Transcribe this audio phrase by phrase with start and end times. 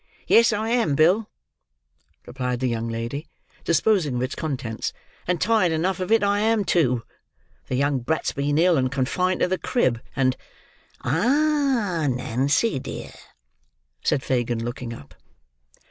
[0.25, 1.29] "Yes, I am, Bill,"
[2.25, 3.27] replied the young lady,
[3.63, 4.93] disposing of its contents;
[5.27, 7.03] "and tired enough of it I am, too.
[7.67, 10.37] The young brat's been ill and confined to the crib; and—"
[11.03, 13.11] "Ah, Nancy, dear!"
[14.03, 15.13] said Fagin, looking up.